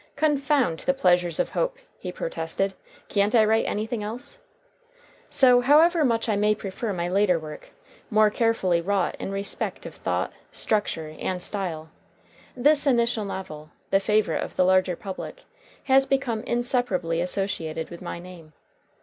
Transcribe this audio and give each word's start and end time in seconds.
'""Confound 0.25 0.79
'The 0.79 0.95
Pleasures 0.95 1.39
of 1.39 1.51
Hope,'" 1.51 1.77
he 1.99 2.11
protested; 2.11 2.73
"can't 3.07 3.35
I 3.35 3.45
write 3.45 3.67
anything 3.67 4.03
else?" 4.03 4.39
So, 5.29 5.61
however 5.61 6.03
much 6.03 6.27
I 6.27 6.35
may 6.35 6.55
prefer 6.55 6.91
my 6.91 7.07
later 7.07 7.37
work, 7.37 7.69
more 8.09 8.31
carefully 8.31 8.81
wrought 8.81 9.15
in 9.19 9.31
respect 9.31 9.85
of 9.85 9.93
thought, 9.93 10.33
structure, 10.51 11.15
and 11.19 11.39
style, 11.39 11.89
this 12.57 12.87
initial 12.87 13.25
novel, 13.25 13.69
the 13.91 13.99
favorite 13.99 14.41
of 14.43 14.55
the 14.55 14.65
larger 14.65 14.95
public, 14.95 15.43
has 15.83 16.07
become 16.07 16.41
inseparably 16.45 17.21
associated 17.21 17.91
with 17.91 18.01
my 18.01 18.17
name. 18.17 18.53